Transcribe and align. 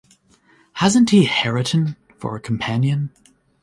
Hasn’t 0.77 1.11
he 1.11 1.25
Hareton 1.25 1.95
for 2.17 2.35
a 2.35 2.39
companion? 2.39 3.11